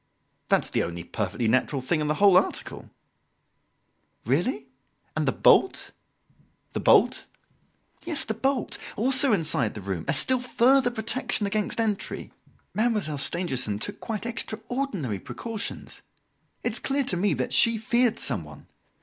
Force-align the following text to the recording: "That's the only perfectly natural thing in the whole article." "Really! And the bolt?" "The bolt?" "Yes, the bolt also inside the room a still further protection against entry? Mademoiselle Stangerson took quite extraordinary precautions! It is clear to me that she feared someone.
"That's 0.49 0.67
the 0.71 0.81
only 0.81 1.03
perfectly 1.03 1.47
natural 1.47 1.79
thing 1.79 2.01
in 2.01 2.07
the 2.07 2.15
whole 2.15 2.35
article." 2.35 2.89
"Really! 4.25 4.65
And 5.15 5.27
the 5.27 5.31
bolt?" 5.31 5.91
"The 6.73 6.79
bolt?" 6.79 7.27
"Yes, 8.03 8.23
the 8.23 8.33
bolt 8.33 8.79
also 8.95 9.31
inside 9.31 9.75
the 9.75 9.79
room 9.81 10.05
a 10.07 10.13
still 10.13 10.39
further 10.41 10.89
protection 10.89 11.45
against 11.45 11.79
entry? 11.79 12.33
Mademoiselle 12.73 13.19
Stangerson 13.19 13.77
took 13.77 13.99
quite 13.99 14.25
extraordinary 14.25 15.19
precautions! 15.19 16.01
It 16.63 16.71
is 16.73 16.79
clear 16.79 17.03
to 17.03 17.15
me 17.15 17.35
that 17.35 17.53
she 17.53 17.77
feared 17.77 18.17
someone. 18.17 18.65